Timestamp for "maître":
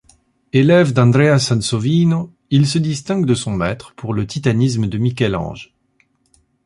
3.51-3.93